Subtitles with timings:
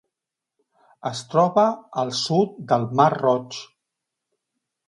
[1.09, 1.67] Es troba
[2.05, 3.63] al sud del mar Roig.